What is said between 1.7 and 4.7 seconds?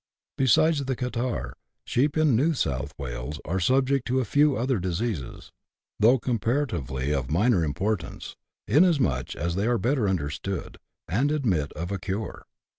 sheep in New South Wales are subject to a few